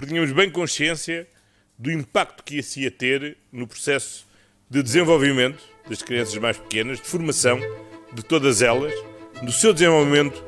porque 0.00 0.14
tínhamos 0.14 0.32
bem 0.32 0.50
consciência 0.50 1.28
do 1.78 1.92
impacto 1.92 2.42
que 2.42 2.56
isso 2.58 2.80
ia 2.80 2.90
ter 2.90 3.36
no 3.52 3.66
processo 3.66 4.26
de 4.68 4.82
desenvolvimento 4.82 5.62
das 5.86 6.00
crianças 6.00 6.34
mais 6.36 6.56
pequenas, 6.56 6.98
de 6.98 7.06
formação 7.06 7.60
de 8.10 8.22
todas 8.22 8.62
elas, 8.62 8.94
do 9.42 9.52
seu 9.52 9.74
desenvolvimento 9.74 10.42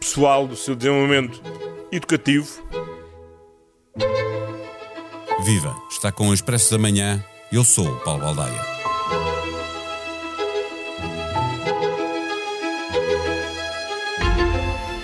pessoal, 0.00 0.48
do 0.48 0.56
seu 0.56 0.74
desenvolvimento 0.74 1.40
educativo. 1.92 2.48
Viva! 5.44 5.72
Está 5.88 6.10
com 6.10 6.28
o 6.28 6.34
Expresso 6.34 6.72
da 6.72 6.78
Manhã. 6.78 7.24
Eu 7.52 7.62
sou 7.62 7.86
o 7.86 8.00
Paulo 8.00 8.22
Baldaia. 8.22 8.79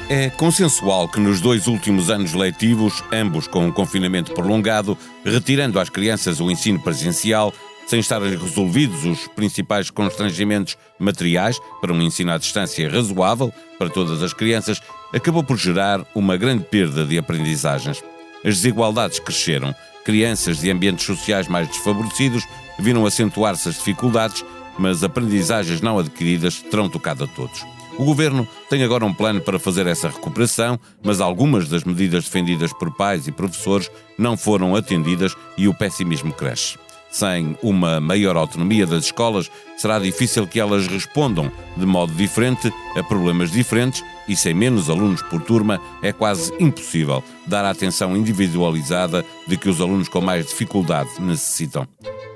É 0.08 0.30
consensual 0.30 1.08
que 1.08 1.18
nos 1.18 1.40
dois 1.40 1.66
últimos 1.66 2.10
anos 2.10 2.32
letivos, 2.32 3.02
ambos 3.12 3.48
com 3.48 3.66
um 3.66 3.72
confinamento 3.72 4.32
prolongado, 4.32 4.96
retirando 5.24 5.80
às 5.80 5.88
crianças 5.88 6.38
o 6.38 6.48
ensino 6.48 6.78
presencial, 6.78 7.52
sem 7.88 7.98
estarem 7.98 8.38
resolvidos 8.38 9.04
os 9.04 9.26
principais 9.26 9.90
constrangimentos 9.90 10.78
materiais 10.96 11.58
para 11.80 11.92
um 11.92 12.00
ensino 12.00 12.30
à 12.30 12.38
distância 12.38 12.88
razoável 12.88 13.52
para 13.80 13.90
todas 13.90 14.22
as 14.22 14.32
crianças, 14.32 14.80
acabou 15.12 15.42
por 15.42 15.56
gerar 15.56 16.06
uma 16.14 16.36
grande 16.36 16.62
perda 16.62 17.04
de 17.04 17.18
aprendizagens. 17.18 18.00
As 18.44 18.54
desigualdades 18.54 19.18
cresceram, 19.18 19.74
crianças 20.04 20.60
de 20.60 20.70
ambientes 20.70 21.04
sociais 21.04 21.48
mais 21.48 21.66
desfavorecidos 21.66 22.44
viram 22.78 23.04
acentuar-se 23.06 23.68
as 23.68 23.74
dificuldades, 23.74 24.44
mas 24.78 25.02
aprendizagens 25.02 25.80
não 25.80 25.98
adquiridas 25.98 26.62
terão 26.62 26.88
tocado 26.88 27.24
a 27.24 27.26
todos. 27.26 27.75
O 27.98 28.04
governo 28.04 28.46
tem 28.68 28.82
agora 28.82 29.06
um 29.06 29.14
plano 29.14 29.40
para 29.40 29.58
fazer 29.58 29.86
essa 29.86 30.08
recuperação, 30.08 30.78
mas 31.02 31.20
algumas 31.20 31.68
das 31.68 31.82
medidas 31.84 32.24
defendidas 32.24 32.72
por 32.72 32.94
pais 32.94 33.26
e 33.26 33.32
professores 33.32 33.90
não 34.18 34.36
foram 34.36 34.76
atendidas 34.76 35.34
e 35.56 35.66
o 35.66 35.74
pessimismo 35.74 36.32
cresce. 36.32 36.78
Sem 37.10 37.56
uma 37.62 37.98
maior 37.98 38.36
autonomia 38.36 38.86
das 38.86 39.04
escolas, 39.04 39.50
será 39.78 39.98
difícil 39.98 40.46
que 40.46 40.60
elas 40.60 40.86
respondam 40.86 41.50
de 41.74 41.86
modo 41.86 42.12
diferente 42.12 42.70
a 42.94 43.02
problemas 43.02 43.50
diferentes 43.50 44.04
e 44.28 44.36
sem 44.36 44.52
menos 44.52 44.90
alunos 44.90 45.22
por 45.22 45.40
turma, 45.40 45.80
é 46.02 46.12
quase 46.12 46.52
impossível 46.60 47.24
dar 47.46 47.64
a 47.64 47.70
atenção 47.70 48.14
individualizada 48.14 49.24
de 49.46 49.56
que 49.56 49.68
os 49.68 49.80
alunos 49.80 50.08
com 50.08 50.20
mais 50.20 50.46
dificuldade 50.46 51.08
necessitam 51.20 51.88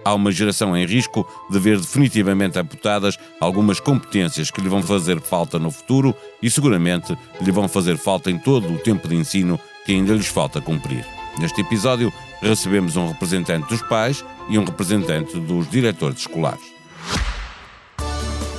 há 0.05 0.15
uma 0.15 0.33
geração 0.33 0.77
em 0.77 0.85
risco 0.87 1.27
de 1.51 1.59
ver 1.59 1.79
definitivamente 1.79 2.59
amputadas 2.59 3.19
algumas 3.41 3.81
competências 3.81 4.51
que 4.51 4.61
lhe 4.61 4.69
vão 4.69 4.83
fazer 4.83 5.21
falta 5.21 5.59
no 5.59 5.71
futuro 5.71 6.15
e 6.43 6.51
seguramente 6.51 7.17
lhe 7.41 7.53
vão 7.53 7.69
fazer 7.69 7.97
falta 7.97 8.31
em 8.31 8.39
todo 8.39 8.73
o 8.73 8.79
tempo 8.79 9.09
de 9.09 9.17
ensino 9.17 9.59
que 9.85 9.93
ainda 9.93 10.15
lhes 10.15 10.27
falta 10.27 10.61
cumprir. 10.61 11.05
Neste 11.39 11.61
episódio, 11.61 12.13
recebemos 12.43 12.97
um 12.97 13.09
representante 13.09 13.69
dos 13.69 13.83
pais 13.83 14.25
e 14.49 14.59
um 14.59 14.65
representante 14.65 15.39
dos 15.39 15.71
diretores 15.71 16.21
escolares. 16.21 16.65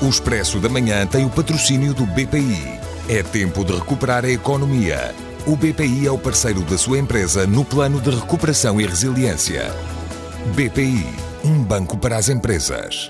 O 0.02 0.10
Expresso 0.10 0.60
da 0.60 0.68
Manhã 0.68 1.06
tem 1.06 1.26
o 1.26 1.30
patrocínio 1.30 1.94
do 1.94 2.06
BPI. 2.08 2.80
É 3.08 3.22
tempo 3.22 3.64
de 3.64 3.74
recuperar 3.74 4.26
a 4.26 4.30
economia. 4.30 5.14
O 5.46 5.56
BPI 5.56 6.08
é 6.08 6.12
o 6.12 6.18
parceiro 6.18 6.62
da 6.62 6.78
sua 6.78 6.98
empresa 6.98 7.46
no 7.46 7.64
plano 7.64 8.00
de 8.00 8.10
recuperação 8.10 8.80
e 8.80 8.86
resiliência. 8.86 9.72
BPI 10.56 11.31
um 11.44 11.64
banco 11.64 11.98
para 11.98 12.18
as 12.18 12.30
empresas. 12.30 13.10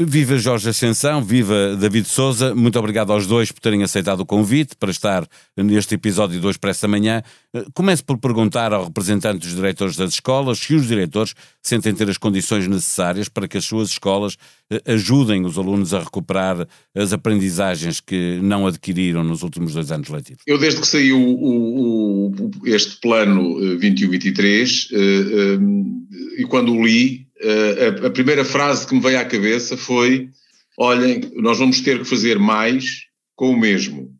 Viva 0.00 0.38
Jorge 0.38 0.68
Ascensão, 0.68 1.20
viva 1.24 1.74
David 1.74 2.06
Souza, 2.06 2.54
muito 2.54 2.78
obrigado 2.78 3.12
aos 3.12 3.26
dois 3.26 3.50
por 3.50 3.60
terem 3.60 3.82
aceitado 3.82 4.20
o 4.20 4.26
convite 4.26 4.76
para 4.76 4.92
estar 4.92 5.26
neste 5.56 5.96
episódio 5.96 6.40
do 6.40 6.48
Expresso 6.48 6.82
da 6.82 6.88
Manhã. 6.88 7.20
Eh, 7.52 7.64
Começo 7.74 8.04
por 8.04 8.16
perguntar 8.16 8.72
ao 8.72 8.84
representante 8.84 9.40
dos 9.40 9.56
diretores 9.56 9.96
das 9.96 10.12
escolas 10.12 10.60
se 10.60 10.72
os 10.72 10.86
diretores 10.86 11.34
sentem 11.60 11.92
ter 11.92 12.08
as 12.08 12.16
condições 12.16 12.68
necessárias 12.68 13.28
para 13.28 13.48
que 13.48 13.58
as 13.58 13.64
suas 13.64 13.88
escolas 13.90 14.36
eh, 14.70 14.80
ajudem 14.86 15.44
os 15.44 15.58
alunos 15.58 15.92
a 15.92 15.98
recuperar 15.98 16.68
as 16.94 17.12
aprendizagens 17.12 17.98
que 17.98 18.38
não 18.40 18.68
adquiriram 18.68 19.24
nos 19.24 19.42
últimos 19.42 19.74
dois 19.74 19.90
anos 19.90 20.08
letivos. 20.10 20.44
Eu, 20.46 20.58
desde 20.58 20.80
que 20.80 20.86
saiu 20.86 21.18
o, 21.18 22.28
o, 22.28 22.66
este 22.66 23.00
plano 23.00 23.56
21-23, 23.80 24.90
eh, 24.92 26.40
e 26.40 26.44
quando 26.44 26.72
o 26.72 26.86
li, 26.86 27.27
uh, 27.42 28.04
a, 28.04 28.06
a, 28.06 28.10
primeira 28.10 28.44
frase 28.44 28.86
que 28.86 28.94
me 28.94 29.00
veio 29.00 29.18
à 29.18 29.24
cabeça 29.24 29.76
foi: 29.76 30.28
olhem, 30.76 31.20
nós 31.36 31.58
vamos 31.58 31.80
ter 31.80 31.98
que 31.98 32.04
fazer 32.04 32.38
mais 32.38 33.06
com 33.34 33.50
o 33.50 33.58
mesmo. 33.58 34.14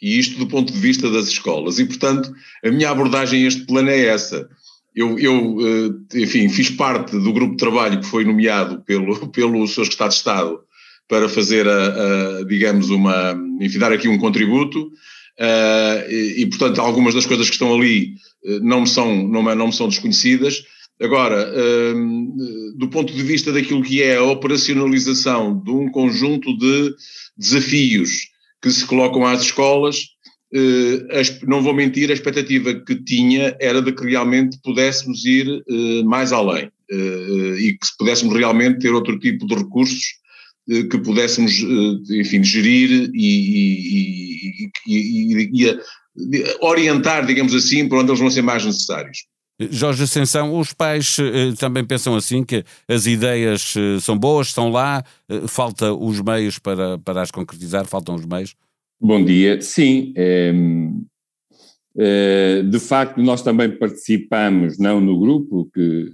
E 0.00 0.18
isto 0.18 0.38
do 0.38 0.46
ponto 0.46 0.72
de 0.72 0.78
vista 0.78 1.10
das 1.10 1.28
escolas. 1.28 1.78
E, 1.78 1.84
portanto, 1.84 2.32
a 2.64 2.70
minha 2.70 2.90
abordagem 2.90 3.44
a 3.44 3.48
este 3.48 3.64
plano 3.64 3.90
é 3.90 4.06
essa. 4.06 4.48
Eu, 4.94 5.18
eu 5.18 5.56
uh, 5.56 6.06
enfim, 6.14 6.48
fiz 6.48 6.70
parte 6.70 7.18
do 7.18 7.32
grupo 7.32 7.52
de 7.52 7.58
trabalho 7.58 8.00
que 8.00 8.06
foi 8.06 8.24
nomeado 8.24 8.82
pelo, 8.82 9.28
pelo 9.30 9.66
Sr. 9.66 9.82
Estado 9.82 10.10
de 10.10 10.16
Estado 10.16 10.60
para 11.08 11.28
fazer, 11.28 11.68
a, 11.68 12.40
a, 12.40 12.44
digamos, 12.44 12.90
uma, 12.90 13.34
enfim, 13.60 13.78
dar 13.78 13.92
aqui 13.92 14.08
um 14.08 14.18
contributo. 14.18 14.90
Uh, 15.38 16.10
e, 16.10 16.42
e, 16.42 16.46
portanto, 16.46 16.80
algumas 16.80 17.14
das 17.14 17.26
coisas 17.26 17.48
que 17.48 17.54
estão 17.54 17.74
ali 17.74 18.14
não, 18.62 18.82
me 18.82 18.86
são, 18.86 19.26
não, 19.26 19.42
não 19.54 19.66
me 19.66 19.72
são 19.72 19.88
desconhecidas, 19.88 20.64
Agora, 21.00 21.52
hum, 21.96 22.72
do 22.76 22.88
ponto 22.88 23.12
de 23.12 23.22
vista 23.22 23.52
daquilo 23.52 23.82
que 23.82 24.02
é 24.02 24.16
a 24.16 24.22
operacionalização 24.22 25.58
de 25.62 25.70
um 25.70 25.90
conjunto 25.90 26.56
de 26.56 26.94
desafios 27.36 28.28
que 28.62 28.70
se 28.70 28.86
colocam 28.86 29.26
às 29.26 29.42
escolas, 29.42 30.14
eh, 30.54 31.22
não 31.48 31.60
vou 31.60 31.74
mentir, 31.74 32.10
a 32.10 32.14
expectativa 32.14 32.72
que 32.74 32.94
tinha 32.94 33.56
era 33.60 33.82
de 33.82 33.92
que 33.92 34.04
realmente 34.04 34.56
pudéssemos 34.62 35.24
ir 35.24 35.48
eh, 35.68 36.02
mais 36.04 36.32
além 36.32 36.70
eh, 36.90 37.56
e 37.58 37.72
que 37.72 37.86
pudéssemos 37.98 38.36
realmente 38.36 38.78
ter 38.78 38.90
outro 38.90 39.18
tipo 39.18 39.46
de 39.46 39.54
recursos 39.56 40.22
que 40.66 40.96
pudéssemos, 40.96 41.52
enfim, 42.08 42.42
gerir 42.42 43.10
e, 43.12 44.70
e, 44.86 44.94
e, 44.94 45.66
e, 45.68 45.80
orientar, 46.62 47.26
digamos 47.26 47.54
assim, 47.54 47.86
para 47.86 47.98
onde 47.98 48.10
eles 48.10 48.20
vão 48.20 48.30
ser 48.30 48.40
mais 48.40 48.64
necessários. 48.64 49.26
Jorge 49.70 50.04
Ascensão, 50.04 50.58
os 50.58 50.72
pais 50.72 51.16
eh, 51.18 51.52
também 51.58 51.84
pensam 51.84 52.14
assim, 52.16 52.44
que 52.44 52.64
as 52.88 53.06
ideias 53.06 53.74
eh, 53.76 54.00
são 54.00 54.18
boas, 54.18 54.48
estão 54.48 54.70
lá, 54.70 55.04
eh, 55.28 55.42
falta 55.46 55.92
os 55.92 56.20
meios 56.20 56.58
para, 56.58 56.98
para 56.98 57.22
as 57.22 57.30
concretizar, 57.30 57.84
faltam 57.86 58.14
os 58.14 58.24
meios? 58.24 58.54
Bom 59.00 59.24
dia, 59.24 59.60
sim. 59.60 60.12
É, 60.16 60.52
é, 61.96 62.62
de 62.62 62.78
facto, 62.78 63.22
nós 63.22 63.42
também 63.42 63.70
participamos, 63.70 64.78
não 64.78 65.00
no 65.00 65.18
grupo 65.18 65.68
que, 65.72 66.12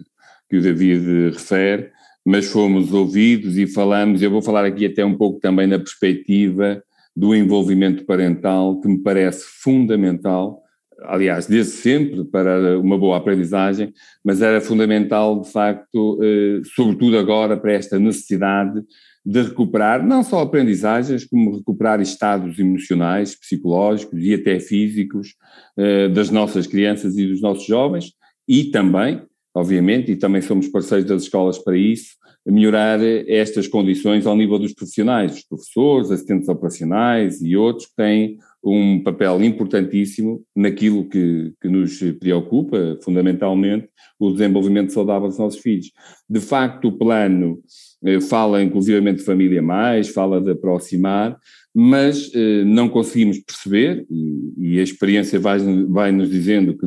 que 0.48 0.56
o 0.56 0.62
David 0.62 1.30
refere, 1.30 1.90
mas 2.24 2.46
fomos 2.46 2.92
ouvidos 2.92 3.56
e 3.56 3.66
falamos, 3.66 4.22
eu 4.22 4.30
vou 4.30 4.42
falar 4.42 4.64
aqui 4.64 4.86
até 4.86 5.04
um 5.04 5.16
pouco 5.16 5.40
também 5.40 5.66
na 5.66 5.78
perspectiva 5.78 6.82
do 7.16 7.34
envolvimento 7.34 8.04
parental, 8.04 8.80
que 8.80 8.88
me 8.88 8.98
parece 8.98 9.44
fundamental, 9.44 10.62
aliás, 11.02 11.46
desde 11.46 11.72
sempre 11.72 12.24
para 12.24 12.78
uma 12.78 12.98
boa 12.98 13.16
aprendizagem, 13.16 13.92
mas 14.24 14.42
era 14.42 14.60
fundamental, 14.60 15.40
de 15.40 15.50
facto, 15.50 16.18
eh, 16.22 16.60
sobretudo 16.74 17.18
agora, 17.18 17.56
para 17.56 17.72
esta 17.72 17.98
necessidade 17.98 18.82
de 19.24 19.42
recuperar 19.42 20.06
não 20.06 20.22
só 20.22 20.40
aprendizagens, 20.40 21.24
como 21.24 21.56
recuperar 21.56 22.00
estados 22.00 22.58
emocionais, 22.58 23.38
psicológicos 23.38 24.22
e 24.22 24.34
até 24.34 24.58
físicos 24.58 25.34
eh, 25.76 26.08
das 26.08 26.30
nossas 26.30 26.66
crianças 26.66 27.16
e 27.16 27.26
dos 27.26 27.40
nossos 27.40 27.66
jovens, 27.66 28.12
e 28.48 28.64
também, 28.64 29.22
obviamente, 29.54 30.12
e 30.12 30.16
também 30.16 30.42
somos 30.42 30.68
parceiros 30.68 31.06
das 31.06 31.22
escolas 31.22 31.58
para 31.58 31.76
isso, 31.76 32.20
melhorar 32.46 32.98
estas 33.28 33.68
condições 33.68 34.26
ao 34.26 34.34
nível 34.34 34.58
dos 34.58 34.72
profissionais, 34.72 35.34
os 35.34 35.44
professores, 35.44 36.10
assistentes 36.10 36.48
operacionais 36.48 37.42
e 37.42 37.56
outros 37.56 37.86
que 37.86 37.96
têm 37.96 38.38
um 38.62 39.02
papel 39.02 39.42
importantíssimo 39.42 40.42
naquilo 40.54 41.08
que, 41.08 41.52
que 41.60 41.68
nos 41.68 41.98
preocupa, 42.18 42.98
fundamentalmente, 43.02 43.88
o 44.18 44.30
desenvolvimento 44.30 44.92
saudável 44.92 45.28
dos 45.28 45.38
nossos 45.38 45.60
filhos. 45.60 45.90
De 46.28 46.40
facto, 46.40 46.88
o 46.88 46.92
plano 46.92 47.58
eh, 48.04 48.20
fala 48.20 48.62
inclusivamente 48.62 49.18
de 49.18 49.24
família 49.24 49.62
mais, 49.62 50.10
fala 50.10 50.40
de 50.40 50.50
aproximar, 50.50 51.38
mas 51.74 52.30
eh, 52.34 52.64
não 52.64 52.88
conseguimos 52.88 53.38
perceber, 53.38 54.06
e, 54.10 54.74
e 54.74 54.80
a 54.80 54.82
experiência 54.82 55.40
vai, 55.40 55.58
vai 55.88 56.12
nos 56.12 56.30
dizendo 56.30 56.76
que 56.76 56.86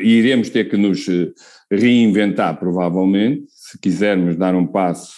iremos 0.00 0.50
ter 0.50 0.68
que 0.68 0.76
nos 0.76 1.08
eh, 1.08 1.32
reinventar, 1.70 2.58
provavelmente, 2.58 3.44
se 3.48 3.78
quisermos 3.78 4.36
dar 4.36 4.54
um 4.54 4.66
passo 4.66 5.12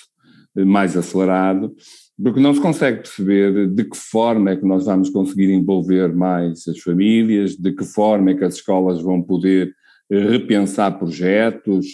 eh, 0.56 0.64
mais 0.64 0.96
acelerado, 0.96 1.74
porque 2.22 2.40
não 2.40 2.54
se 2.54 2.60
consegue 2.60 2.98
perceber 2.98 3.68
de 3.68 3.84
que 3.84 3.96
forma 3.96 4.50
é 4.50 4.56
que 4.56 4.64
nós 4.64 4.86
vamos 4.86 5.10
conseguir 5.10 5.52
envolver 5.52 6.14
mais 6.14 6.66
as 6.66 6.78
famílias, 6.78 7.56
de 7.56 7.72
que 7.72 7.84
forma 7.84 8.30
é 8.30 8.34
que 8.34 8.44
as 8.44 8.54
escolas 8.54 9.02
vão 9.02 9.22
poder 9.22 9.74
repensar 10.10 10.98
projetos, 10.98 11.92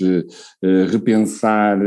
repensar 0.91 1.79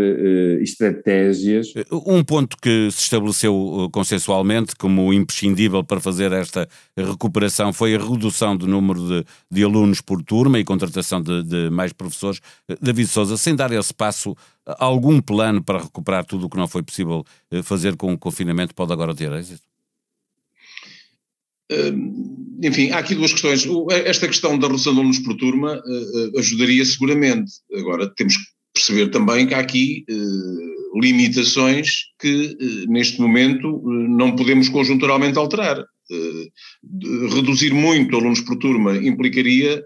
estratégias. 0.61 1.73
Um 1.91 2.23
ponto 2.23 2.57
que 2.57 2.89
se 2.91 3.03
estabeleceu 3.03 3.89
consensualmente 3.91 4.75
como 4.75 5.13
imprescindível 5.13 5.83
para 5.83 5.99
fazer 5.99 6.31
esta 6.31 6.67
recuperação 6.97 7.71
foi 7.71 7.95
a 7.95 7.99
redução 7.99 8.57
do 8.57 8.67
número 8.67 8.99
de, 9.07 9.25
de 9.51 9.63
alunos 9.63 10.01
por 10.01 10.23
turma 10.23 10.59
e 10.59 10.63
contratação 10.63 11.21
de, 11.21 11.43
de 11.43 11.69
mais 11.69 11.93
professores. 11.93 12.39
David 12.81 13.07
Souza, 13.07 13.37
sem 13.37 13.55
dar 13.55 13.71
esse 13.71 13.93
passo, 13.93 14.35
algum 14.65 15.21
plano 15.21 15.63
para 15.63 15.83
recuperar 15.83 16.25
tudo 16.25 16.47
o 16.47 16.49
que 16.49 16.57
não 16.57 16.67
foi 16.67 16.81
possível 16.81 17.23
fazer 17.63 17.95
com 17.95 18.13
o 18.13 18.17
confinamento 18.17 18.73
pode 18.73 18.91
agora 18.91 19.13
ter 19.13 19.31
êxito? 19.31 19.74
Enfim, 22.61 22.91
há 22.91 22.99
aqui 22.99 23.15
duas 23.15 23.31
questões. 23.31 23.67
Esta 24.05 24.27
questão 24.27 24.57
da 24.57 24.67
redução 24.67 24.93
de 24.93 24.99
alunos 24.99 25.19
por 25.19 25.35
turma 25.35 25.77
uh, 25.77 26.39
ajudaria 26.39 26.85
seguramente. 26.85 27.51
Agora, 27.73 28.11
temos 28.15 28.37
que 28.37 28.43
perceber 28.73 29.09
também 29.09 29.47
que 29.47 29.53
há 29.53 29.59
aqui 29.59 30.05
uh, 30.09 30.99
limitações 31.01 32.05
que, 32.19 32.55
neste 32.87 33.19
momento, 33.19 33.81
não 33.83 34.35
podemos 34.35 34.69
conjunturalmente 34.69 35.37
alterar. 35.37 35.83
reduzir 37.33 37.73
muito 37.73 38.15
alunos 38.15 38.39
por 38.41 38.55
turma 38.57 38.95
implicaria, 38.95 39.83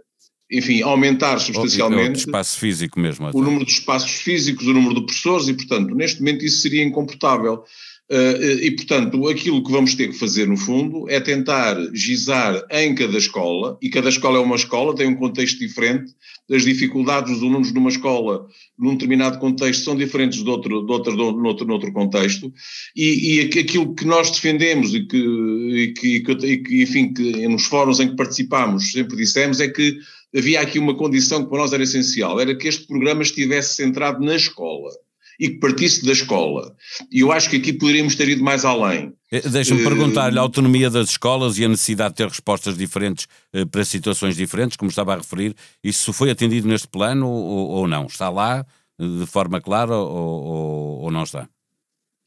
enfim, 0.52 0.82
aumentar 0.82 1.40
substancialmente. 1.40 2.18
O 2.18 2.28
espaço 2.28 2.60
físico 2.60 3.00
mesmo. 3.00 3.28
Até. 3.28 3.38
O 3.38 3.42
número 3.42 3.66
de 3.66 3.72
espaços 3.72 4.12
físicos, 4.12 4.68
o 4.68 4.74
número 4.74 4.96
de 4.96 5.06
professores, 5.06 5.48
e, 5.48 5.54
portanto, 5.54 5.96
neste 5.96 6.20
momento 6.20 6.46
isso 6.46 6.62
seria 6.62 6.84
incomportável. 6.84 7.64
Uh, 8.12 8.64
e, 8.64 8.72
portanto, 8.72 9.28
aquilo 9.28 9.64
que 9.64 9.72
vamos 9.72 9.94
ter 9.94 10.08
que 10.08 10.18
fazer, 10.18 10.48
no 10.48 10.58
fundo, 10.58 11.08
é 11.08 11.20
tentar 11.20 11.78
gizar 11.94 12.66
em 12.72 12.96
cada 12.96 13.16
escola, 13.16 13.78
e 13.84 13.90
cada 13.90 14.10
escola 14.10 14.40
é 14.40 14.42
uma 14.42 14.56
escola, 14.56 14.96
tem 14.96 15.08
um 15.08 15.16
contexto 15.16 15.60
diferente, 15.60 16.12
as 16.52 16.64
dificuldades 16.64 17.32
dos 17.32 17.44
alunos 17.44 17.72
numa 17.72 17.90
escola, 17.90 18.48
num 18.80 18.94
determinado 18.94 19.38
contexto, 19.38 19.84
são 19.84 19.96
diferentes 19.96 20.44
de 20.44 20.50
outro, 20.50 20.84
de 20.84 20.92
outro, 20.92 21.16
de 21.16 21.22
outro, 21.22 21.66
de 21.68 21.72
outro 21.72 21.94
contexto, 21.94 22.52
e, 22.96 23.36
e, 23.36 23.60
aquilo 23.60 23.94
que 23.94 24.06
nós 24.06 24.32
defendemos 24.32 24.96
e 24.96 25.06
que, 25.06 25.18
e 25.18 25.94
que, 25.94 26.32
e 26.48 26.58
que, 26.64 26.82
enfim, 26.82 27.14
que 27.14 27.48
nos 27.48 27.66
fóruns 27.66 28.00
em 28.00 28.10
que 28.10 28.16
participamos 28.16 28.92
sempre 28.92 29.18
dissemos 29.18 29.60
é 29.60 29.68
que 29.68 30.00
havia 30.36 30.62
aqui 30.62 30.80
uma 30.80 30.98
condição 30.98 31.44
que 31.44 31.50
para 31.50 31.60
nós 31.60 31.74
era 31.74 31.84
essencial, 31.84 32.40
era 32.40 32.56
que 32.56 32.68
este 32.68 32.88
programa 32.88 33.22
estivesse 33.22 33.76
centrado 33.76 34.26
na 34.26 34.36
escola 34.36 34.90
e 35.40 35.50
que 35.50 35.60
partisse 35.60 36.06
da 36.06 36.12
escola. 36.12 36.76
E 37.10 37.22
eu 37.22 37.32
acho 37.32 37.50
que 37.50 37.56
aqui 37.56 37.72
poderíamos 37.72 38.16
ter 38.16 38.28
ido 38.28 38.44
mais 38.44 38.66
além. 38.66 39.14
Eh, 39.32 39.48
deixa-me 39.48 39.82
perguntar-lhe 39.82 40.38
a 40.38 40.42
autonomia 40.42 40.90
das 40.90 41.12
escolas 41.12 41.58
e 41.58 41.64
a 41.64 41.70
necessidade 41.70 42.10
de 42.10 42.18
ter 42.18 42.28
respostas 42.28 42.78
diferentes 42.78 43.26
eh, 43.54 43.64
para 43.64 43.86
situações 43.86 44.36
diferentes, 44.36 44.76
como 44.76 44.90
estava 44.90 45.14
a 45.14 45.18
referir, 45.18 45.56
isso 45.82 46.12
foi 46.12 46.30
atendido 46.30 46.68
neste 46.68 46.90
plano 46.90 47.30
ou, 47.30 47.70
ou 47.70 47.88
não? 47.88 48.06
Está 48.08 48.30
lá 48.30 48.66
eh, 49.00 49.20
de 49.20 49.26
forma 49.26 49.62
clara 49.62 49.96
ou, 49.96 50.44
ou, 50.44 51.00
ou, 51.04 51.12
não 51.12 51.24
está? 51.24 51.48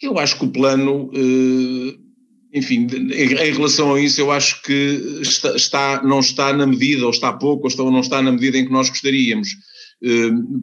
Eu 0.00 0.18
acho 0.18 0.38
que 0.38 0.46
o 0.46 0.50
plano, 0.50 1.12
enfim, 2.52 2.88
em, 2.90 3.52
relação 3.52 3.94
a 3.94 4.00
isso, 4.00 4.20
eu 4.20 4.32
acho 4.32 4.60
que 4.62 5.20
está, 5.20 5.54
está, 5.54 6.02
não 6.02 6.18
está 6.18 6.52
na 6.52 6.66
medida, 6.66 7.04
ou 7.04 7.10
está 7.10 7.32
pouco, 7.32 7.64
ou 7.64 7.68
está, 7.68 7.84
não 7.84 8.00
está 8.00 8.20
na 8.20 8.32
medida 8.32 8.58
em 8.58 8.64
que 8.64 8.72
nós 8.72 8.88
gostaríamos 8.88 9.50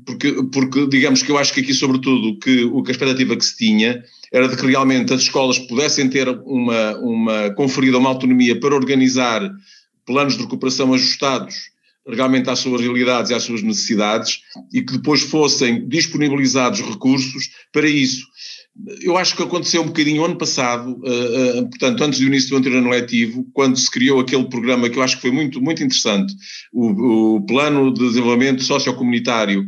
porque, 0.06 0.34
porque 0.52 0.88
digamos 0.88 1.24
que 1.24 1.32
eu 1.32 1.38
acho 1.38 1.54
que 1.54 1.62
aqui, 1.62 1.74
sobretudo, 1.74 2.38
que, 2.40 2.66
o 2.66 2.84
que 2.84 2.92
a 2.92 2.94
expectativa 2.94 3.38
que 3.38 3.46
se 3.46 3.56
tinha 3.56 4.04
era 4.32 4.48
de 4.48 4.56
que 4.56 4.66
realmente 4.66 5.14
as 5.14 5.22
escolas 5.22 5.58
pudessem 5.58 6.10
ter 6.10 6.28
uma, 6.28 6.98
uma 6.98 7.50
conferida 7.52 7.98
uma 7.98 8.10
autonomia 8.10 8.60
para 8.60 8.76
organizar 8.76 9.50
planos 10.06 10.36
de 10.36 10.44
recuperação 10.44 10.94
ajustados 10.94 11.56
realmente 12.08 12.50
às 12.50 12.60
suas 12.60 12.82
realidades 12.82 13.32
e 13.32 13.34
às 13.34 13.44
suas 13.44 13.62
necessidades 13.62 14.42
e 14.74 14.82
que 14.82 14.94
depois 14.94 15.22
fossem 15.22 15.88
disponibilizados 15.88 16.82
recursos 16.82 17.50
para 17.72 17.88
isso 17.88 18.26
eu 19.02 19.18
acho 19.18 19.36
que 19.36 19.44
aconteceu 19.44 19.82
um 19.82 19.88
bocadinho 19.88 20.24
ano 20.24 20.38
passado, 20.38 20.92
uh, 21.04 21.60
uh, 21.60 21.70
portanto, 21.70 22.04
antes 22.04 22.20
do 22.20 22.26
início 22.26 22.50
do 22.50 22.58
anterior 22.58 22.80
ano 22.80 22.90
letivo, 22.90 23.46
quando 23.54 23.78
se 23.78 23.90
criou 23.90 24.20
aquele 24.20 24.46
programa 24.46 24.90
que 24.90 24.98
eu 24.98 25.04
acho 25.04 25.16
que 25.16 25.22
foi 25.24 25.32
muito, 25.32 25.62
muito 25.62 25.84
interessante, 25.84 26.34
o, 26.72 27.36
o 27.36 27.46
Plano 27.46 27.94
de 27.94 28.08
Desenvolvimento 28.08 28.64
Sociocomunitário, 28.64 29.66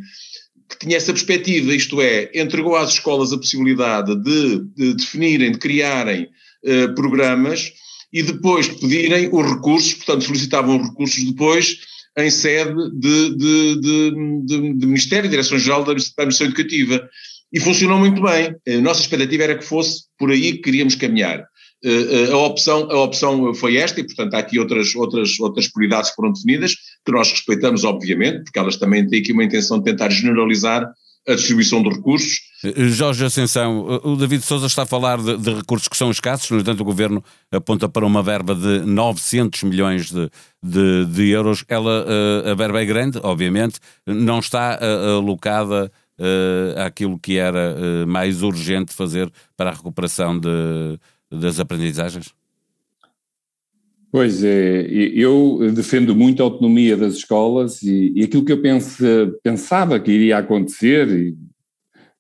que 0.69 0.79
tinha 0.79 0.97
essa 0.97 1.11
perspectiva, 1.11 1.75
isto 1.75 1.99
é, 2.01 2.31
entregou 2.33 2.75
às 2.75 2.93
escolas 2.93 3.33
a 3.33 3.37
possibilidade 3.37 4.15
de, 4.23 4.59
de 4.75 4.93
definirem, 4.93 5.51
de 5.51 5.57
criarem 5.57 6.29
uh, 6.63 6.95
programas 6.95 7.73
e 8.13 8.23
depois 8.23 8.67
pedirem 8.67 9.29
os 9.31 9.45
recursos, 9.45 9.93
portanto, 9.95 10.23
solicitavam 10.23 10.79
os 10.79 10.89
recursos 10.89 11.23
depois 11.23 11.79
em 12.17 12.29
sede 12.29 12.73
de, 12.93 13.35
de, 13.37 14.45
de, 14.45 14.85
Ministério 14.85 15.29
Direção-Geral 15.29 15.83
da 15.83 15.91
Administração 15.93 16.47
Educativa 16.47 17.09
e 17.51 17.59
funcionou 17.59 17.99
muito 17.99 18.21
bem. 18.21 18.55
A 18.67 18.81
nossa 18.81 19.01
expectativa 19.01 19.43
era 19.43 19.57
que 19.57 19.65
fosse 19.65 20.03
por 20.17 20.31
aí 20.31 20.53
que 20.53 20.59
queríamos 20.59 20.95
caminhar. 20.95 21.45
Eh, 21.83 22.27
eh, 22.29 22.31
a 22.31 22.37
opção, 22.37 22.89
a 22.91 23.01
opção 23.01 23.53
foi 23.55 23.77
esta 23.77 23.99
e, 23.99 24.03
portanto, 24.05 24.35
há 24.35 24.39
aqui 24.39 24.59
outras, 24.59 24.95
outras, 24.95 25.39
outras 25.39 25.67
prioridades 25.67 26.11
que 26.11 26.15
foram 26.15 26.31
definidas, 26.31 26.75
que 27.05 27.11
nós 27.11 27.31
respeitamos, 27.31 27.83
obviamente, 27.83 28.43
porque 28.43 28.59
elas 28.59 28.77
também 28.77 29.07
têm 29.07 29.19
aqui 29.19 29.33
uma 29.33 29.43
intenção 29.43 29.79
de 29.79 29.85
tentar 29.85 30.09
generalizar 30.09 30.87
a 31.27 31.35
distribuição 31.35 31.81
de 31.81 31.89
recursos. 31.89 32.39
Eh, 32.63 32.87
Jorge 32.89 33.25
Ascensão, 33.25 33.99
o 34.03 34.15
David 34.15 34.43
Souza 34.43 34.67
está 34.67 34.83
a 34.83 34.85
falar 34.85 35.17
de, 35.17 35.37
de, 35.37 35.55
recursos 35.55 35.87
que 35.87 35.97
são 35.97 36.11
escassos, 36.11 36.51
no 36.51 36.59
entanto 36.59 36.81
o 36.81 36.85
Governo 36.85 37.23
aponta 37.51 37.89
para 37.89 38.05
uma 38.05 38.21
verba 38.21 38.53
de 38.53 38.81
900 38.85 39.63
milhões 39.63 40.11
de, 40.11 40.29
de, 40.61 41.05
de 41.07 41.29
euros. 41.29 41.65
Ela, 41.67 42.05
a 42.45 42.53
verba 42.53 42.79
é 42.79 42.85
grande, 42.85 43.19
obviamente, 43.23 43.79
não 44.05 44.39
está 44.39 44.79
alocada 45.15 45.91
uh, 46.21 46.79
àquilo 46.79 47.19
que 47.19 47.37
era 47.37 47.75
uh, 47.75 48.07
mais 48.07 48.43
urgente 48.43 48.93
fazer 48.93 49.29
para 49.57 49.71
a 49.71 49.73
recuperação 49.73 50.39
de, 50.39 50.99
das 51.31 51.59
aprendizagens? 51.59 52.33
Pois 54.11 54.43
é, 54.43 54.81
eu 54.91 55.71
defendo 55.73 56.13
muito 56.13 56.43
a 56.43 56.45
autonomia 56.45 56.97
das 56.97 57.13
escolas 57.13 57.81
e, 57.81 58.11
e 58.13 58.23
aquilo 58.23 58.43
que 58.43 58.51
eu 58.51 58.61
pense, 58.61 59.01
pensava 59.41 59.97
que 60.01 60.11
iria 60.11 60.37
acontecer, 60.37 61.07
e 61.07 61.37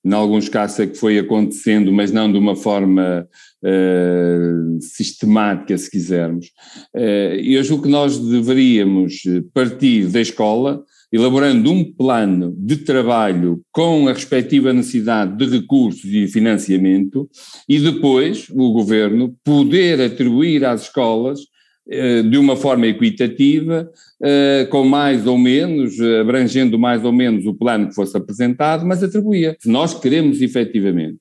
em 0.03 0.13
alguns 0.13 0.47
casos 0.47 0.79
é 0.79 0.87
que 0.87 0.97
foi 0.97 1.19
acontecendo, 1.19 1.91
mas 1.91 2.09
não 2.09 2.31
de 2.31 2.37
uma 2.37 2.55
forma 2.55 3.27
uh, 3.61 4.81
sistemática, 4.81 5.77
se 5.77 5.91
quisermos. 5.91 6.47
Uh, 6.95 7.35
eu 7.43 7.61
julgo 7.61 7.83
que 7.83 7.89
nós 7.89 8.17
deveríamos 8.17 9.23
partir 9.53 10.07
da 10.07 10.21
escola 10.21 10.83
elaborando 11.11 11.71
um 11.71 11.83
plano 11.83 12.55
de 12.57 12.77
trabalho 12.77 13.61
com 13.71 14.07
a 14.07 14.13
respectiva 14.13 14.71
necessidade 14.71 15.35
de 15.37 15.57
recursos 15.57 16.05
e 16.05 16.27
financiamento 16.27 17.29
e 17.67 17.79
depois 17.79 18.47
o 18.51 18.71
governo 18.71 19.35
poder 19.43 20.01
atribuir 20.01 20.63
às 20.63 20.83
escolas 20.83 21.41
eh, 21.89 22.21
de 22.21 22.37
uma 22.37 22.55
forma 22.55 22.87
equitativa, 22.87 23.89
eh, 24.23 24.67
com 24.69 24.85
mais 24.85 25.25
ou 25.25 25.37
menos, 25.37 25.99
abrangendo 25.99 26.77
mais 26.79 27.03
ou 27.03 27.11
menos 27.11 27.45
o 27.45 27.53
plano 27.53 27.89
que 27.89 27.95
fosse 27.95 28.15
apresentado, 28.15 28.85
mas 28.85 29.03
atribuía. 29.03 29.57
Se 29.59 29.67
nós 29.67 29.99
queremos 29.99 30.41
efetivamente 30.41 31.17
eh, 31.17 31.20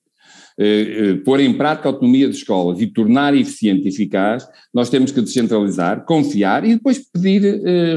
pôr 1.25 1.39
em 1.39 1.53
prática 1.53 1.89
a 1.89 1.91
autonomia 1.91 2.27
de 2.27 2.35
escolas 2.35 2.81
e 2.81 2.87
tornar 2.87 3.35
eficiente 3.35 3.85
e 3.85 3.89
eficaz, 3.89 4.47
nós 4.73 4.89
temos 4.89 5.11
que 5.11 5.21
descentralizar, 5.21 6.05
confiar 6.05 6.65
e 6.65 6.75
depois 6.75 6.99
pedir 6.99 7.41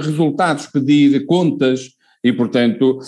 resultados, 0.00 0.66
pedir 0.66 1.26
contas, 1.26 1.90
e, 2.22 2.32
portanto, 2.32 2.98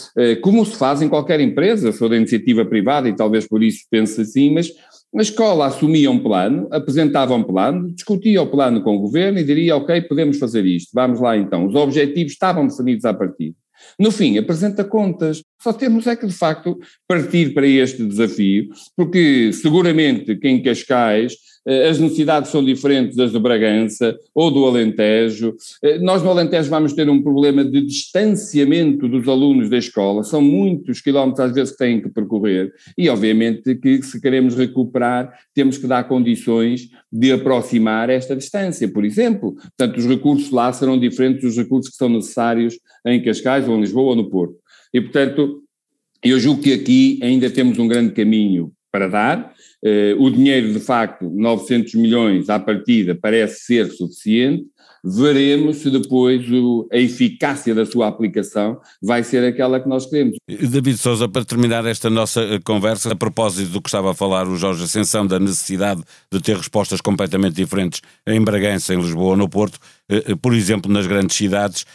como 0.42 0.64
se 0.66 0.76
faz 0.76 1.00
em 1.00 1.08
qualquer 1.08 1.40
empresa, 1.40 1.90
sou 1.90 2.06
da 2.06 2.18
iniciativa 2.18 2.66
privada 2.66 3.08
e 3.08 3.16
talvez 3.16 3.48
por 3.48 3.62
isso 3.62 3.86
pense 3.90 4.20
assim, 4.20 4.52
mas 4.52 4.70
a 5.16 5.22
escola 5.22 5.66
assumia 5.66 6.10
um 6.10 6.18
plano, 6.18 6.68
apresentava 6.70 7.34
um 7.34 7.42
plano, 7.42 7.90
discutia 7.90 8.42
o 8.42 8.46
plano 8.46 8.82
com 8.82 8.94
o 8.94 9.00
governo 9.00 9.38
e 9.38 9.44
diria, 9.44 9.74
ok, 9.74 10.02
podemos 10.02 10.38
fazer 10.38 10.66
isto, 10.66 10.90
vamos 10.92 11.18
lá 11.18 11.34
então. 11.34 11.64
Os 11.64 11.74
objetivos 11.74 12.32
estavam 12.32 12.66
definidos 12.66 13.06
à 13.06 13.14
partida. 13.14 13.54
No 13.98 14.10
fim, 14.10 14.36
apresenta 14.36 14.84
contas. 14.84 15.42
Só 15.62 15.72
temos 15.72 16.06
é 16.06 16.14
que, 16.14 16.26
de 16.26 16.32
facto, 16.32 16.78
partir 17.08 17.54
para 17.54 17.66
este 17.66 18.04
desafio, 18.04 18.68
porque 18.96 19.52
seguramente 19.52 20.36
que 20.36 20.48
em 20.48 20.62
Cascais 20.62 21.34
eh, 21.66 21.88
as 21.88 21.98
necessidades 21.98 22.50
são 22.50 22.64
diferentes 22.64 23.16
das 23.16 23.32
do 23.32 23.40
Bragança 23.40 24.16
ou 24.32 24.50
do 24.50 24.64
Alentejo. 24.64 25.54
Eh, 25.82 25.98
nós 25.98 26.22
no 26.22 26.30
Alentejo 26.30 26.70
vamos 26.70 26.92
ter 26.92 27.10
um 27.10 27.20
problema 27.20 27.64
de 27.64 27.84
distanciamento 27.84 29.08
dos 29.08 29.26
alunos 29.26 29.68
da 29.68 29.76
escola, 29.76 30.22
são 30.22 30.40
muitos 30.40 31.00
quilómetros 31.00 31.40
às 31.40 31.52
vezes 31.52 31.72
que 31.72 31.78
têm 31.78 32.00
que 32.00 32.08
percorrer 32.08 32.72
e 32.96 33.08
obviamente 33.08 33.74
que 33.74 34.00
se 34.02 34.20
queremos 34.20 34.54
recuperar 34.54 35.32
temos 35.52 35.76
que 35.76 35.86
dar 35.86 36.04
condições 36.04 36.88
de 37.12 37.32
aproximar 37.32 38.10
esta 38.10 38.36
distância, 38.36 38.86
por 38.86 39.04
exemplo. 39.04 39.54
Portanto, 39.76 39.98
os 39.98 40.06
recursos 40.06 40.50
lá 40.50 40.72
serão 40.72 40.98
diferentes 40.98 41.42
dos 41.42 41.56
recursos 41.56 41.90
que 41.90 41.96
são 41.96 42.08
necessários 42.08 42.78
em 43.04 43.22
Cascais 43.22 43.68
ou 43.68 43.76
em 43.76 43.80
Lisboa 43.80 44.10
ou 44.10 44.16
no 44.16 44.30
Porto. 44.30 44.56
E 44.96 45.00
portanto, 45.02 45.62
eu 46.24 46.40
julgo 46.40 46.62
que 46.62 46.72
aqui 46.72 47.20
ainda 47.22 47.50
temos 47.50 47.78
um 47.78 47.86
grande 47.86 48.14
caminho 48.14 48.72
para 48.90 49.08
dar, 49.08 49.54
o 50.18 50.30
dinheiro, 50.30 50.72
de 50.72 50.80
facto, 50.80 51.28
900 51.28 51.92
milhões 51.96 52.48
à 52.48 52.58
partida, 52.58 53.14
parece 53.14 53.66
ser 53.66 53.90
suficiente, 53.90 54.64
veremos 55.08 55.76
se 55.76 55.90
depois 55.90 56.50
o, 56.50 56.88
a 56.92 56.96
eficácia 56.96 57.72
da 57.72 57.86
sua 57.86 58.08
aplicação 58.08 58.80
vai 59.00 59.22
ser 59.22 59.44
aquela 59.44 59.78
que 59.78 59.88
nós 59.88 60.06
queremos. 60.06 60.36
David 60.48 60.98
Souza, 60.98 61.28
para 61.28 61.44
terminar 61.44 61.86
esta 61.86 62.10
nossa 62.10 62.40
eh, 62.42 62.58
conversa, 62.64 63.12
a 63.12 63.14
propósito 63.14 63.70
do 63.70 63.80
que 63.80 63.88
estava 63.88 64.10
a 64.10 64.14
falar 64.14 64.48
o 64.48 64.56
Jorge 64.56 64.82
Ascensão, 64.82 65.24
da 65.24 65.38
necessidade 65.38 66.02
de 66.32 66.40
ter 66.40 66.56
respostas 66.56 67.00
completamente 67.00 67.54
diferentes 67.54 68.02
em 68.26 68.42
Bragança, 68.42 68.94
em 68.94 69.00
Lisboa 69.00 69.30
ou 69.30 69.36
no 69.36 69.48
Porto, 69.48 69.78
eh, 70.10 70.24
eh, 70.26 70.34
por 70.34 70.52
exemplo, 70.52 70.90
nas 70.90 71.06
grandes 71.06 71.36
cidades, 71.36 71.86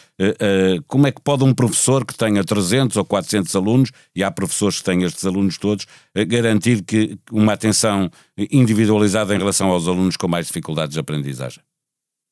como 0.86 1.08
é 1.08 1.10
que 1.10 1.20
pode 1.20 1.42
um 1.42 1.52
professor 1.52 2.06
que 2.06 2.14
tenha 2.14 2.44
300 2.44 2.96
ou 2.96 3.04
400 3.04 3.56
alunos, 3.56 3.90
e 4.14 4.22
há 4.22 4.30
professores 4.30 4.78
que 4.78 4.84
têm 4.84 5.02
estes 5.02 5.26
alunos 5.26 5.58
todos, 5.58 5.84
garantir 6.28 6.84
que 6.84 7.18
uma 7.32 7.54
atenção 7.54 8.08
individualizada 8.38 9.34
em 9.34 9.38
relação 9.38 9.68
aos 9.70 9.88
alunos 9.88 10.16
com 10.16 10.28
mais 10.28 10.46
dificuldades 10.46 10.94
de 10.94 11.00
aprendizagem? 11.00 11.60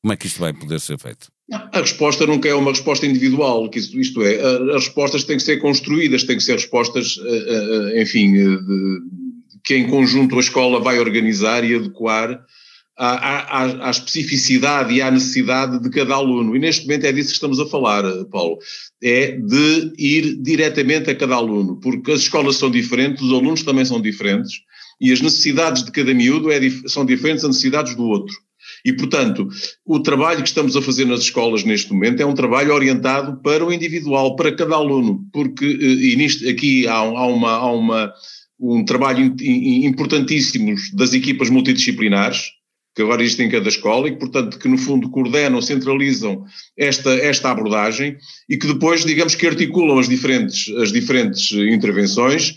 Como 0.02 0.12
é 0.12 0.16
que 0.16 0.26
isto 0.26 0.40
vai 0.40 0.52
poder 0.52 0.80
ser 0.80 0.99
feito? 0.99 1.28
A 1.52 1.80
resposta 1.80 2.26
nunca 2.26 2.49
é 2.49 2.54
uma 2.54 2.71
resposta 2.71 3.07
individual, 3.07 3.69
que 3.69 3.78
isto, 3.78 3.99
isto 3.99 4.23
é, 4.23 4.37
as 4.75 4.85
respostas 4.85 5.25
têm 5.25 5.37
que 5.37 5.42
ser 5.42 5.57
construídas, 5.59 6.23
têm 6.23 6.37
que 6.37 6.42
ser 6.42 6.52
respostas, 6.52 7.19
eh, 7.19 7.28
eh, 7.28 7.99
eh, 7.99 8.02
enfim, 8.02 8.35
que 9.64 9.75
em 9.75 9.88
conjunto 9.88 10.37
a 10.37 10.40
escola 10.40 10.80
vai 10.80 11.00
organizar 11.00 11.64
e 11.64 11.75
adequar 11.75 12.40
à, 12.97 13.64
à, 13.64 13.88
à, 13.88 13.90
especificidade 13.90 14.95
e 14.95 15.02
à 15.02 15.11
necessidade 15.11 15.83
de 15.83 15.90
cada 15.90 16.14
aluno. 16.14 16.54
E 16.54 16.59
neste 16.61 16.83
momento 16.87 17.07
é 17.07 17.12
disso 17.12 17.30
que 17.30 17.35
estamos 17.35 17.59
a 17.59 17.66
falar, 17.66 18.04
Paulo. 18.30 18.59
É 19.02 19.33
de 19.33 19.92
ir 19.99 20.37
diretamente 20.40 21.11
a 21.11 21.14
cada 21.14 21.35
aluno, 21.35 21.80
porque 21.80 22.12
as 22.12 22.21
escolas 22.21 22.57
são 22.57 22.71
diferentes, 22.71 23.23
os 23.23 23.33
alunos 23.33 23.62
também 23.62 23.85
são 23.85 24.00
diferentes, 24.00 24.61
e 25.00 25.11
as 25.12 25.21
necessidades 25.21 25.83
de 25.83 25.90
cada 25.90 26.14
miúdo 26.14 26.52
é, 26.52 26.61
são 26.87 27.04
diferentes 27.04 27.42
das 27.42 27.50
necessidades 27.50 27.97
do 27.97 28.04
outro. 28.04 28.35
E, 28.85 28.93
portanto, 28.93 29.49
o 29.85 30.01
trabalho 30.01 30.43
que 30.43 30.49
estamos 30.49 30.77
a 30.77 30.83
fazer 30.83 31.05
nas 31.05 31.21
escolas 31.21 31.65
neste 31.65 31.93
momento 31.93 32.21
é 32.21 32.27
um 32.27 32.35
trabalho 32.35 32.75
orientado 32.75 33.41
para 33.43 33.65
o 33.65 33.73
individual, 33.73 34.37
para 34.37 34.55
cada 34.55 34.75
aluno, 34.75 35.25
porque 35.33 35.65
eh, 35.65 36.13
e 36.13 36.17
nisto, 36.17 36.49
aqui 36.49 36.87
há, 36.87 36.95
há, 36.95 37.27
uma, 37.27 37.51
há 37.51 37.73
uma, 37.73 38.13
um 38.59 38.85
trabalho 38.85 39.35
importantíssimo 39.41 40.75
das 40.95 41.13
equipas 41.15 41.51
multidisciplinares, 41.51 42.45
que 42.95 43.03
agora 43.03 43.23
existem 43.23 43.47
em 43.47 43.51
cada 43.51 43.69
escola 43.69 44.09
e 44.09 44.17
portanto, 44.17 44.59
que 44.59 44.69
no 44.69 44.77
fundo 44.77 45.11
coordenam, 45.11 45.63
centralizam 45.63 46.45
esta, 46.77 47.11
esta 47.11 47.51
abordagem 47.51 48.17
e 48.49 48.57
que 48.57 48.67
depois, 48.67 49.05
digamos 49.05 49.35
que 49.35 49.47
articulam 49.47 49.99
as 49.99 50.09
diferentes, 50.09 50.75
as 50.77 50.91
diferentes 50.91 51.53
intervenções 51.53 52.57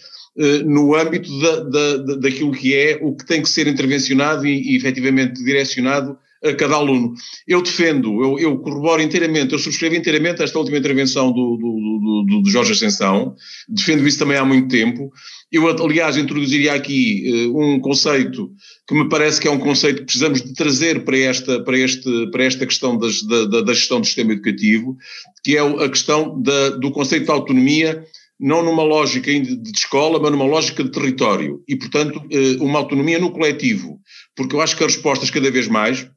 no 0.66 0.96
âmbito 0.96 1.30
da, 1.40 1.60
da, 1.63 2.16
daquilo 2.16 2.52
que 2.52 2.74
é 2.75 2.98
o 3.02 3.16
que 3.16 3.25
tem 3.25 3.42
que 3.42 3.50
ser 3.50 3.68
intervencionado 3.68 4.48
e, 4.48 4.74
e 4.74 4.75
efetivamente 4.75 5.44
direcionado 5.44 6.18
a 6.44 6.54
cada 6.54 6.75
aluno. 6.75 7.13
Eu 7.48 7.62
defendo, 7.62 8.22
eu, 8.22 8.38
eu, 8.38 8.58
corroboro 8.58 9.02
inteiramente, 9.02 9.54
eu 9.54 9.60
subscrevo 9.60 9.96
inteiramente 9.96 10.44
esta 10.44 10.60
última 10.60 10.78
intervenção 10.78 11.32
do, 11.32 11.58
do, 11.58 12.25
do, 12.25 12.42
do, 12.42 12.50
Jorge 12.50 12.74
Ascensão, 12.74 13.36
defendo 13.70 14.06
isso 14.06 14.20
também 14.20 14.38
há 14.38 14.44
muito 14.44 14.68
tempo. 14.68 15.12
Eu, 15.52 15.68
aliás, 15.70 16.18
introduziria 16.18 16.74
aqui 16.74 17.48
uh, 17.48 17.58
um 17.58 17.80
conceito 17.80 18.52
que 18.88 18.94
me 18.94 19.08
parece 19.08 19.40
que 19.40 19.48
é 19.48 19.52
um 19.52 19.60
conceito 19.60 20.00
que 20.00 20.06
precisamos 20.06 20.42
de 20.42 20.54
trazer 20.54 21.06
para 21.06 21.18
esta, 21.18 21.63
para 21.63 21.78
este, 21.78 22.28
para 22.32 22.44
esta 22.44 22.66
questão 22.66 22.98
das, 22.98 23.22
da, 23.24 23.62
da, 23.62 23.74
gestão 23.74 24.02
do 24.02 24.06
sistema 24.06 24.34
educativo, 24.34 24.98
que 25.44 25.56
é 25.56 25.62
a 25.62 25.90
questão 25.90 26.42
da, 26.42 26.70
do 26.72 26.92
conceito 26.92 27.25
de 27.25 27.32
autonomia 27.32 28.04
não 28.40 28.63
numa 28.63 28.84
lógica 28.84 29.32
de 29.32 29.72
escola, 29.75 30.20
mas 30.20 30.32
numa 30.32 30.46
lógica 30.46 30.84
de 30.84 30.92
território. 30.92 31.63
E, 31.68 31.75
portanto, 31.75 32.22
eh, 32.32 32.58
uma 32.60 32.80
autonomia 32.80 33.20
no 33.20 33.32
coletivo, 33.32 34.00
porque 34.36 34.56
eu 34.56 34.62
acho 34.62 34.75
que 34.75 34.84
as 34.84 34.96
respostas 34.96 35.30
cada 35.30 35.50
vez 35.52 35.68
mais 35.68 36.08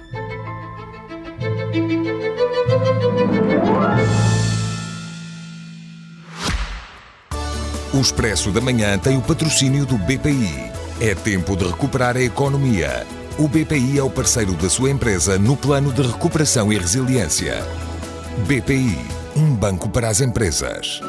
O 7.99 8.01
Expresso 8.01 8.49
da 8.49 8.61
Manhã 8.61 8.97
tem 8.97 9.17
o 9.17 9.21
patrocínio 9.21 9.85
do 9.85 9.97
BPI. 9.97 10.71
É 11.01 11.13
tempo 11.13 11.57
de 11.57 11.65
recuperar 11.65 12.15
a 12.15 12.21
economia. 12.21 13.05
O 13.37 13.45
BPI 13.45 13.99
é 13.99 14.01
o 14.01 14.09
parceiro 14.09 14.53
da 14.53 14.69
sua 14.69 14.89
empresa 14.89 15.37
no 15.37 15.57
plano 15.57 15.91
de 15.91 16.03
recuperação 16.03 16.71
e 16.71 16.77
resiliência. 16.77 17.61
BPI, 18.47 18.97
um 19.35 19.53
banco 19.53 19.89
para 19.89 20.07
as 20.07 20.21
empresas. 20.21 21.01